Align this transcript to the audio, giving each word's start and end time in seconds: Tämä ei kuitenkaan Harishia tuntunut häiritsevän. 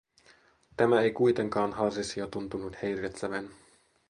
Tämä 0.77 1.01
ei 1.01 1.11
kuitenkaan 1.11 1.73
Harishia 1.73 2.27
tuntunut 2.27 2.75
häiritsevän. 2.81 3.49